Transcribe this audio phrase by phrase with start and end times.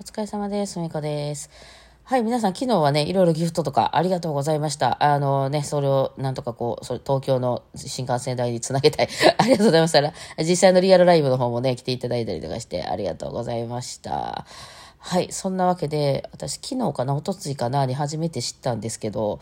[0.00, 0.78] お疲れ様です。
[0.78, 1.50] みこです。
[2.04, 5.04] はい、皆さん、昨日はね、いろいろギフトとかありがとうございました。
[5.04, 9.08] あのね、それをなんとかこう、それ東京の新幹線代につなげたい。
[9.36, 10.12] ありがとうございました。
[10.42, 14.46] 実際のリアルライブの方もね、来ていただいたりとかして、ありがとうございました。
[15.02, 19.40] はい、そんなわけで、私、昨日かな、おとついかな、に初めて知ったんですけど、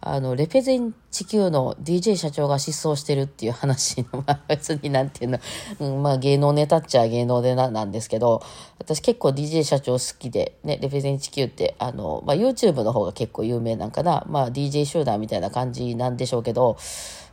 [0.00, 5.38] あの、レペゼン地球の DJ 社長が失踪してるっていう話の、まあ別になんていうの、
[5.80, 8.40] うん、まあ芸能ネタっちゃ芸能でななんですけど、
[8.78, 16.78] 私結構 DJ 社長好きで、ね、レペゼン地球って、あの、まあ YouTube の方が結構有名なんかな、まあ DJ 集団みたいな感じなんでしょうけど、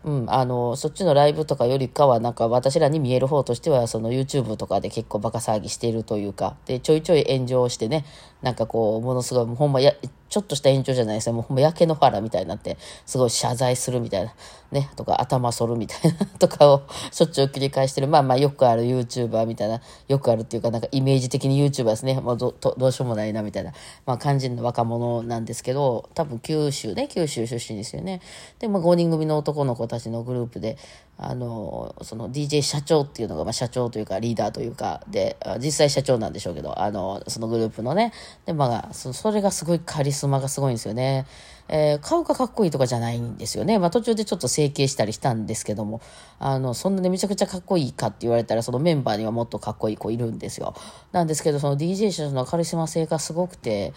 [0.08, 8.06] うん、あの、そっちのライブとかよりかは、なんか私らに見える方としては、その YouTube とかで結構バカ騒ぎしているというか、で、ちょいちょい炎上してね、
[8.42, 9.94] なんかこう、ものすごい、ほんまや、
[10.30, 11.34] ちょっとした炎上じゃないですよ。
[11.34, 14.34] もうほんま焼け野原みたいになって、すごい謝罪するみたいな、
[14.72, 18.08] ね、とか頭反るみたいなとかをしょっちゅう繰り返してる。
[18.08, 22.20] まあまあよくある YouTuber みたいな、よくあるっていうかなんかイメージ的に YouTuber ですね。
[22.20, 23.72] もうどどうしようもないなみたいな、
[24.06, 28.22] まあ感じの若者なんですけど、多分九州ね、九州出身ですよね。
[28.60, 30.78] で、まあ5人組の男の子たちのグループで、
[31.20, 38.14] あの、その DJ 社長っていうのが、まあ社長というかリーダーというか、で、実際社長なんでしょうけど、あの、そのグループのね、
[38.46, 41.26] で、まあ、そそれがすごいカリスマがすごいんですよね。
[41.70, 43.80] えー、顔がかっこいいとかじゃないんですよね。
[43.80, 46.02] まあ途中でちょっと整形したりしたんですけども、
[46.40, 50.76] あの、そんなにめちゃくちゃかっこいいかって言われたら、そのメンバーにはもっとかっこいい子いるんですよ。
[51.12, 53.94] なんですけど、その DJ 社長のカリスマ性がすごくて、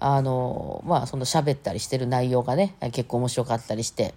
[0.00, 4.14] あの、まあその喋ったりしてる内容がね、結構面白かったりして、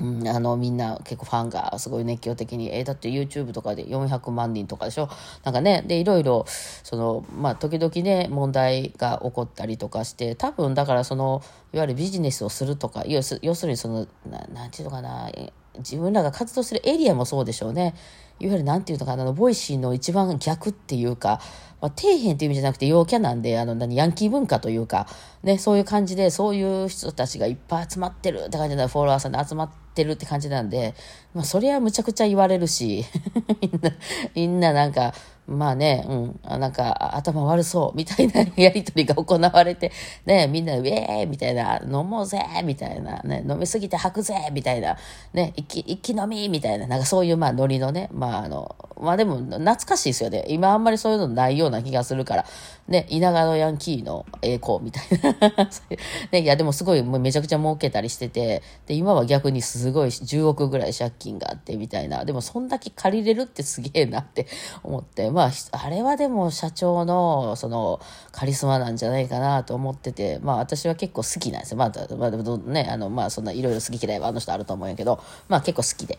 [0.00, 5.08] うん、あのみんな結構ファンがすごい熱狂的に、えー、だって YouTube とかで400万人とかでしょ？
[5.44, 6.44] なんかねでいろいろ
[6.84, 15.30] そのまあ時々ね問題が起こったりとかして多分だからそのいわゆるビジネスをするとか要するにそのななんて言うのかな
[15.78, 17.94] 自分らが活動するエリアもそうでしょうね。
[18.40, 21.40] いわゆるなんていうのかなあのボイシーの一番逆っていうか、
[21.80, 25.06] まあ、底辺っていう意味じゃなくて陽キャなんであの何ヤンキー文化というか、
[25.42, 30.94] ね、そういう感じでそういう人たちがいっぱい集まってるって感じなフォロワーさんで集まってるって感じなんで、
[31.34, 33.04] まあ、そりゃむちゃくちゃ言われるし
[33.60, 33.90] みんな
[34.34, 35.14] みんななんか
[35.48, 37.96] まあね、うん、あなんか頭悪そう。
[37.96, 39.90] みたいな やりとりが行われて、
[40.26, 44.98] ね、みんなウェーみたいな、飲もうぜみたいな、ね、飲みすぎて吐くぜみたいな、
[45.32, 50.44] ね、一気、一気飲みみたいな、なんかそういうまあノリのね、まああの、まあでも懐かしいですよね。
[50.48, 52.44] 今あんまりそういうのないような気がするから、
[52.88, 55.04] ね、稲川のヤンキーの栄光みたい
[55.40, 55.70] な。
[56.32, 62.24] ね、いやでもすごいめちゃくちゃ儲けたりしてて、で、今は逆にすごい10億ぐらい借金があってみたいな。
[62.24, 64.46] でもそんだけ借りれるってすげえなって
[64.82, 65.50] 思って、まあ、
[65.84, 68.00] あれはでも社長のその
[68.32, 71.76] カリスマなんじゃないかなと思ってて、まあ私は結構好きなんですよ。
[71.76, 72.30] まあ、まあ、
[72.70, 76.18] ね、あの、まあそんないろいろ好き嫌いはあの人あると思うんやけど、まあ結構好きで。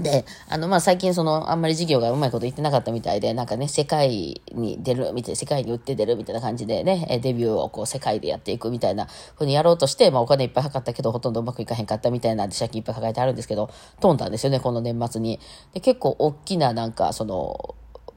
[0.00, 13.70] で、あの、まあ、最近その、あんまり事業がうまいこと言ってなかったみたいで、なんかね、世界に出るみたいな、世界に売って出るみたいな感じでね、デビューをこう、世界でやっていくみたいなふうにやろうとして、まあ、お金いっぱいかかったけど、ほとんどうまくいかへんかったみたいなんで、借金いっぱい抱えてあるんですけど、
[14.00, 15.38] 飛んだんですよね、この年末に。
[15.74, 17.73] で、結構大きな、なんか、その、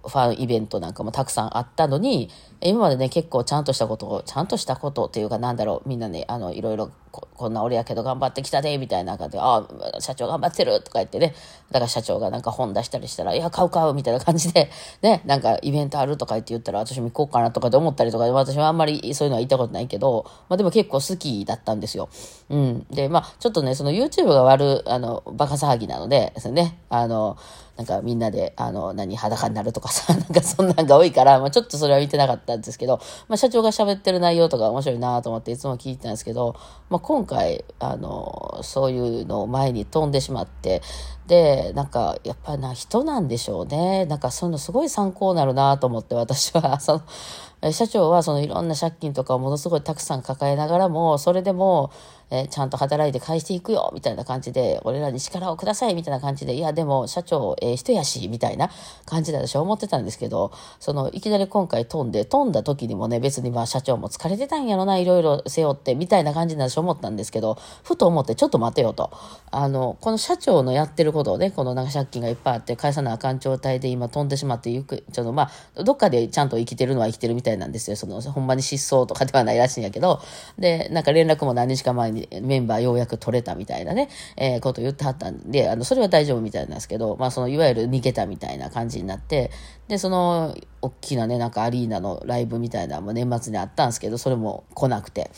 [0.08, 2.30] ファンイベントなんかもたくさんあったのに、
[2.62, 11.34] 今までね、結構ちゃんとしたことを、ちゃんとしたことっていうか、なんだろう、みんなね、あの、いろいろこ、こんな俺やけど頑張ってきたで、みたいな感じで、ああ、社長頑張ってるとか言ってね、
[11.72, 14.70] だから社長がなんか本出したりしたら、いや、買う買うみたいな感じで、
[15.02, 22.10] ね、なんかイベントあるとか言って言ったら、私も行こうかなとかで思ったりとか、私はあんまりそういうのは言ったことないけど、まあでも結構好きだったんですよ。
[22.50, 22.86] うん。
[22.92, 27.38] で、まあ、ちょっとね、その YouTube が悪、あの、バカ騒ぎなので、ですね、あの、
[27.78, 36.56] なんかみんなで、あの、何、裸になるとかさ、 なんかそんなんが多いから、まあちょっとそれは見てなかったんですけど、まあ社長が喋ってる内容とか面白いなと思っていつも聞いてたんですけど、
[36.90, 40.82] まあ今回、あの、そういうのを前に飛んでしまって、
[41.28, 44.06] で、なんか、やっぱな、人なんでしょうね。
[44.06, 51.92] なんか、そういうのすごい参考になるなと思って、私は、 その、社長はそのいろんな借金とかをものすごいたくさん抱えながらも、それでも、
[52.30, 58.70] え、ちゃんと働いて返していくよ、みたいな感じで、俺らに力をください、みたいな感じで、いや、でも、社長、ええー、人やし、みたいな
[59.06, 69.10] 感じで私は思ってたんですけど、その、いきなり今回飛んで、飛んだ時にもね、別にまあ、社長も疲れてたんやろな、いろいろ背負って、みたいな感じで私は思ったんですけど、ふと思って、ちょっと待てよと。
[69.50, 77.96] あの、この社長のやってることをね、このなんか借金がいっぱいあって、返さなあかん状態で今飛んでしまってゆく、ちょっとまあ、どっかでちゃんと生きてるのは生きてるみたいなんですよ。
[77.96, 80.22] その、ほんまに失踪とかではないらしいんやけど、
[80.58, 89.52] で、なんか連絡も何日か前にメンバーようやく取れたみたいなね、えー、こと言ってはったんで、あの、それは大丈夫みたいなんですけど、まあ、その、いわゆる逃げたみたいな感じになって、
[89.88, 95.32] で、その、大きなね、なんかアリーナのライブみたいなのも年末にあったんですけど、それも来なくて。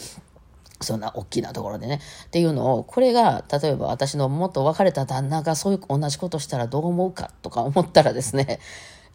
[0.81, 1.99] そんな大きなところでね。
[2.25, 8.59] っていうのを、これが、例えば私の元別れた旦那がそういう同じことしたらどう思うかとか思ったらですね、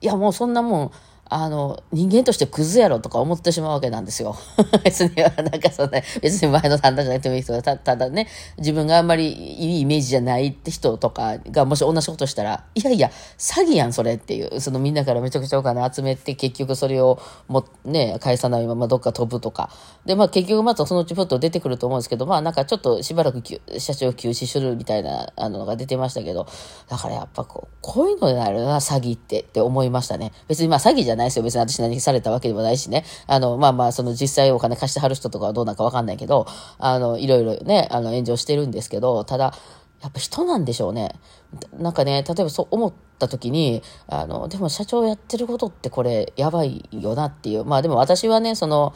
[0.00, 0.90] いやもうそんなもん、
[1.30, 4.36] あの、人間としてクズやろとか思ってしまうわけなんですよ。
[4.84, 8.28] 別に、なんかそんな、別に前の旦那じゃなくてもいい人が、たただね、
[8.58, 17.18] 自分があんまりいいイメージじゃないって人とかが、もし同じことしたら、いやいや、詐欺やん、それっていう、そのみんなからめちゃくちゃお金集めて、結局それを
[17.48, 19.70] も、ね、返さないままどっか飛ぶとか。
[20.04, 23.42] で、まあ結局またそのうちふっと出てくると思うんですけど、まあなんかちょっとしばらく
[23.78, 26.46] 社長休止するみたいな、あのが出てましたけど、
[26.88, 30.32] だからやっぱこう、こういうのになるな、詐欺ってって思いましたね。
[30.48, 31.42] 別にまあ詐欺じゃないですよ。
[31.42, 33.04] 別に私何されたわけでもないしね。
[33.26, 36.46] あの、まあまあ、その実際お金貸してはる人とかはどうなんかわかんないけど、
[36.78, 39.54] あの、いろいろね、あの、炎上してるんですけど、ただ、
[40.02, 41.14] やっぱ人なんでしょうね。
[41.78, 47.64] なんかね、例えばそう思った時に、あの、でも社長やってることってこれやばいよなっていう。
[47.64, 48.94] まあでも私はね、その、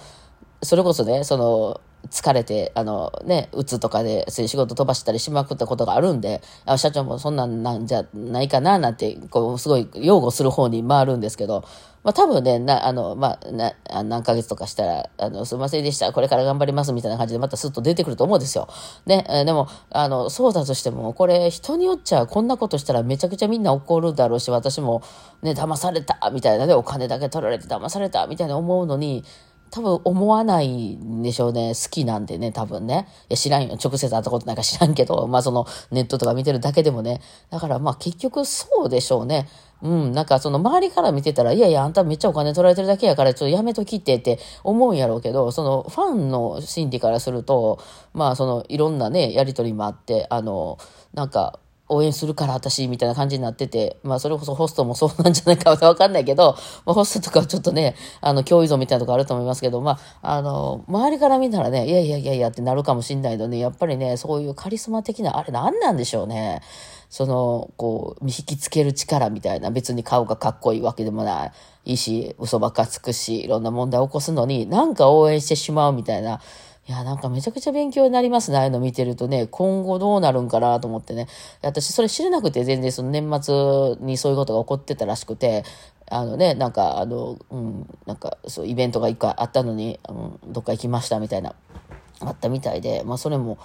[0.63, 11.65] それこそね、その、疲れて、あのね、うつとかで、そういう仕事飛ばしたりしまくったことがあるんで、あ社長もそんなんなんじゃないかな、なんて、こう、すごい擁護する方に回るんですけど、
[12.05, 13.75] まあ多分ね、な、あの、まあ、な、
[14.05, 18.69] 何ヶ月とかしたら、あの、すいませんでした、これから頑張りますみたいな感じでまたスッと出てくると思うんですよ。
[19.07, 25.03] ね、でも、あの、そうだとしても、これ人によっちゃこんなことしたらめちゃくちゃみんな怒るだろうし、私も
[25.43, 29.25] ね、騙されたみたいなね、お金だけ取られて騙されたみたいな思うのに、
[29.71, 31.73] 多分思わないんでしょうね。
[31.75, 33.07] 好きなんでね、多分ね。
[33.29, 33.77] いや、知らんよ。
[33.83, 37.21] 直接会ったことなんか知らんけど、まあそのネットとか見てるだけでもね。
[37.51, 39.49] だからまあ結局そうでしょうね。
[39.81, 47.79] うん、なんかその周りから見てたら、いやいや、あんためっちゃお金取られてるだけやから、ちょっとやめときってって思うんやろうけど、そのファンの心理からすると、
[48.13, 50.79] まあそのいろんなね、やりとりもあって、あの、
[51.15, 66.61] なんか、応援するから私みたいな感じになってて、まあそれこそホストもそうなんじゃないか わかんないけど、まあ、ホストとかはちょっとね、あの、共依存みたいなとこあると思いますけど、まあ、あの、周りから見たらね、いやいやいやいやってなるかもしんないので、やっぱりね、そういうカリスマ的な、あれ何なんでしょうね。
[67.11, 71.53] その、こう、引きつける力みたいな、別に顔がかっこいいわけでもない、
[71.87, 76.41] いいし、嘘ばっかつくし、いろんな問題を起こすのに、なんか応援してしまうみたいな、
[76.89, 78.57] いや、なんかめちゃくちゃ勉強になりますね。
[78.57, 81.29] ああいうの見てるとね、今後どうなるんかなと思ってね。
[81.61, 85.65] 私、それ知らなくて、全然その年末にそういうことが起こってたらしくて、
[86.11, 91.55] あのね、なんか、あの、うん、なんか、そう、イベントが一回あったのに、うん、どっか行きましたみたいな、
[92.21, 93.59] あったみたいで、まあ、それも、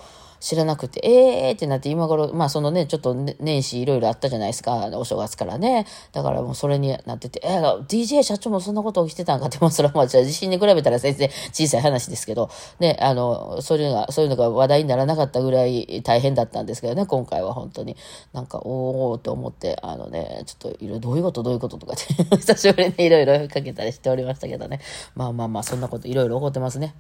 [0.44, 5.88] 知らなくて、えーってなって今頃、まあそのね、ちょっと年始いろいろあったじゃないですか、お正月からね。
[6.12, 12.50] だからもうそれになってて、えー、DJ 社長もそんなこと起きてたんかって、も うそれはまあじゃあ地震に比べたら全然小さい話ですけど、
[12.82, 17.96] ね、あの、そういうのが、そういうのが話題にならなかったぐらい大変だったんですけどね、今回は本当に。
[18.34, 24.82] なんか、おーって思って、あのね、ちょっといろいろどういうことどういうこととかって 久しぶりにいろいろかけたりしておりましたけどね。
[25.16, 26.96] まあまあまあ、そんなこといろいろ起こってますね。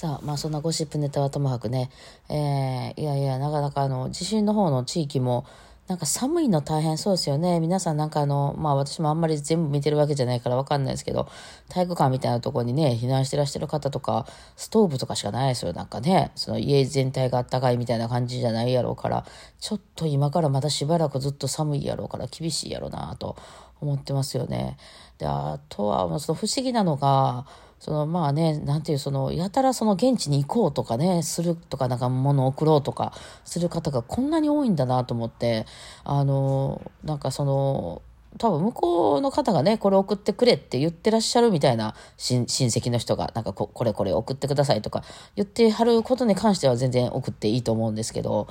[0.00, 1.90] さあ、まあそんなゴシップネタはともかくね、
[2.30, 5.44] えー、いやいや、なかなかあの、地震の方の地域も、
[5.88, 7.60] なんか寒いの大変そうですよね。
[7.60, 11.28] 皆さんなんかあの、まあ私もあんまり全部見てるわけじゃないからわかんないですけど、
[11.68, 14.24] 体育館みたいなとこにね、避難してらっしゃる方とか、
[14.56, 15.74] ストーブとかしかないですよ。
[15.74, 19.26] なんかね、その家全体があったかいみたいな感じじゃないやろうから、
[19.58, 23.36] ちょっと今からまだしばらくずっと寒いやろうから厳しいやろうなと
[23.82, 24.78] 思ってますよね。
[25.18, 27.44] で、あとは、その不思議なのが、
[27.80, 33.14] そのまあね、なんていう、その、やたらその現地に行こうとかね、するとか、なんか物を送ろうとか
[33.46, 35.64] する方がこんなに多いんだなと思って、
[36.04, 38.02] あの、なんかその、
[38.38, 45.02] 多分向こうの方がね、これ送ってくれって言ってらっしゃるみたいな親戚の人が、なんかここれこれ送ってくださいとか
[45.34, 48.46] 言ってはることに関しては全然送っていいと思うんですけど、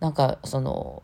[0.00, 1.02] なんかその、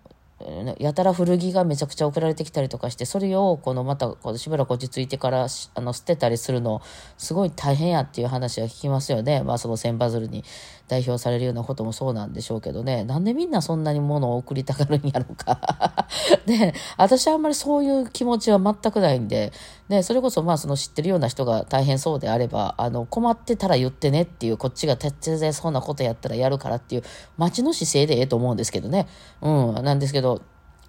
[0.79, 6.81] やたら古着がめちゃくちゃ送られてきたりとかして、それをこのまたこのしばらく落ち着いてからあの捨てたりするの
[7.19, 9.43] すごい大変やっていう話は聞きますよね。
[9.43, 10.45] まあその千羽鶴に
[10.91, 13.05] 代表されるようなこともそうなんでしょうけどね。
[13.05, 16.09] なんでみんなそんなに物を送りたがるんやろうか。
[16.47, 19.53] で、 私はあんまりそういう気持ちは全くないんで、
[19.89, 27.05] ね、それこそまあその知ってるような人が大変そうであれば、あの困ってたら言ってねっていう、こっちが徹底そうなことやったらやるからっていう
[27.39, 29.07] 待ちの姿勢でええと思うんですけどね。
[29.43, 30.43] うん、なんですけど、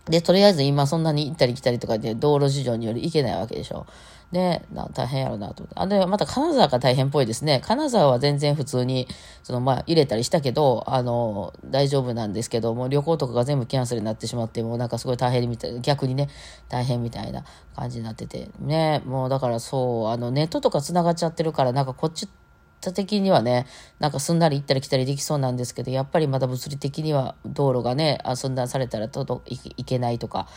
[0.06, 3.86] で、とりあえず今そんなに行ったり来たりとかで道路事情により行けないわけでしょ。
[4.32, 4.62] で、
[4.94, 5.80] 大変やろなと思って。
[5.80, 7.62] あ、で、また金沢が大変っぽいですね。
[7.64, 9.08] 金沢は全然普通に、
[9.44, 16.30] その、まあ、入れたりしたけど、あの、大丈夫なんですけども、旅行とかが全部キャンセルになってしまって、もうなんかすごい大変みたい、逆にね、
[16.70, 17.44] 大変みたいな
[17.76, 18.50] 感じになってて。
[18.60, 22.30] ね、もうだからそう、あの、ネットとか繋がっちゃってるから、なんかこっち
[22.82, 23.68] た的にはね、
[24.00, 30.48] なんかすんなり行ったり来たりできそうなんですけど、やっぱりまだ物理的には道路がね、寸断されたらといけないとか、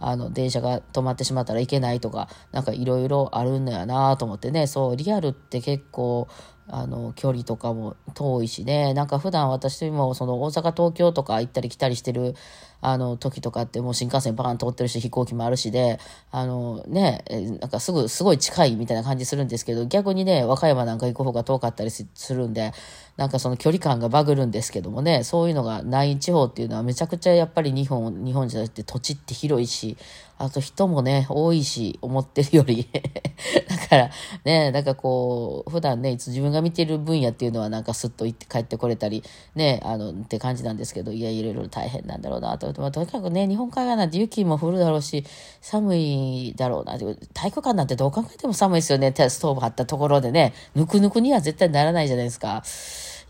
[0.00, 6.28] あの、電車が止まってしまったらいけないとか、なんかいろいろあるんだよなと思ってね、そう、リアルって結構、
[6.66, 12.34] あの、距離とかも遠いしね、なんか普段私もその大阪、東京とか行ったり来たりしてる、
[12.80, 15.98] あの、時とかってもう新幹線バーン通ってるし、飛行機もあるしで、
[16.30, 17.24] あの、ね、
[17.60, 22.72] なんかすぐ、すごい近いみたいな感じするんですけど、逆にね、和歌山なんか行く方が遠かったりするんで、
[23.16, 29.96] なんかその距離感がバグるんですけどもね、そういうのがない地方っていうのはめちゃくちゃやっぱり日本、日本じゃなくて土地って広いし、
[30.36, 32.88] あと人もね、多いし、思ってるより。
[33.68, 34.10] だから
[34.44, 39.22] ね、なんかこう、普段ね、いつ自分が見てる分野っていうのはなんかスッと行って帰ってこれたり、
[39.54, 42.66] ね、あの、って感じなんですけど、いや、いろいろ大変なんだろうなと。
[42.80, 45.24] まあ、とにかくね、日本海側なんて雪も降るだろうし、
[45.60, 46.98] 寒いだろうな。
[46.98, 49.14] 体育館なんてどう考えても寒いですよね。
[49.16, 52.64] ストーブ張ったところでね、ぬくぬくには絶対ならないじゃないですか。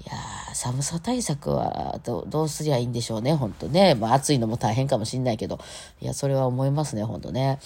[0.01, 0.15] いや
[0.55, 3.95] 寒さ対策はどどうすりゃいいんでしょうね、ほんとね。
[3.95, 5.59] まあ暑いのも大変かもしんないけど。
[6.01, 7.59] いや、それは思いますね、ほんとね。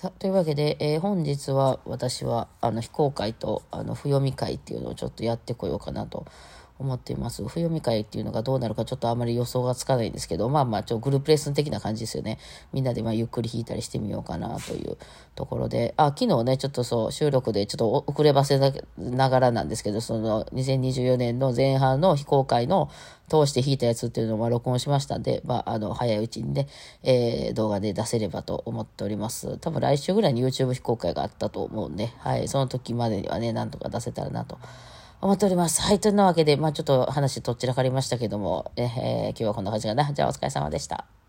[0.00, 6.24] さというわけで、えー、本日は私はあの非公開とあの不読み会っていうのをちょっとやってこようかなと
[6.80, 7.46] 思っています。
[7.46, 12.38] 冬見会っていうのがどうなるかちょっとあまり予想がつかないんですけど、まあまあ、ちょグループレッスン的な感じですよね。
[12.72, 14.96] みんなでまゆっくり弾いたりしてみようかなという
[15.34, 18.58] ところで、あ、昨日ね、ちょっとそう、収録でちょっと遅ればせ
[18.98, 22.90] ながらなんですけど、その2024年の前半の非公開の
[23.28, 26.66] 通して弾いたやつっていうのを録音しましたんで、まあ、あの、早いうちにね、
[27.02, 29.58] えー、動画で出せればと思っております。
[29.58, 34.58] 多分来週ぐらいに YouTube 非公開があったと思うんで、はい、その時までにはね、なんとか出せたらなと
[35.20, 35.82] 思っております。
[35.82, 36.00] はい。
[36.00, 40.12] というわけで、まあちょっと話とっちらかりましたけども、えー、今日はこんな感じかな。
[40.12, 41.19] じゃあお疲れ様でした。